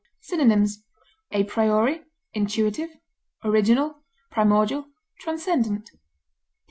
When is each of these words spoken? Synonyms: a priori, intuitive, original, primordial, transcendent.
Synonyms: 0.19 0.81
a 1.29 1.43
priori, 1.43 2.01
intuitive, 2.33 2.89
original, 3.43 4.01
primordial, 4.31 4.87
transcendent. 5.19 5.91